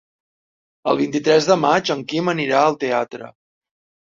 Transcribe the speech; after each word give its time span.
El 0.91 0.97
vint-i-tres 1.01 1.49
de 1.51 1.57
maig 1.65 1.91
en 1.97 2.03
Quim 2.13 2.33
anirà 2.35 2.65
al 2.71 2.79
teatre. 2.87 3.29